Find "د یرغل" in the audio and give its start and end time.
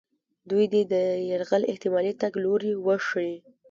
0.93-1.63